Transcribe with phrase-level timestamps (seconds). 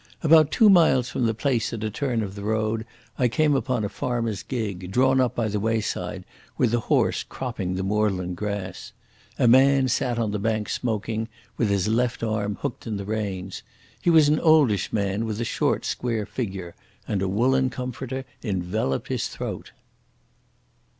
[0.23, 2.87] About two miles from the place at a turn of the road
[3.19, 6.23] I came upon a farmer's gig, drawn up by the wayside,
[6.57, 8.93] with the horse cropping the moorland grass.
[9.37, 13.61] A man sat on the bank smoking, with his left arm hooked in the reins.
[14.01, 16.73] He was an oldish man, with a short, square figure,
[17.07, 19.69] and a woollen comforter enveloped his throat.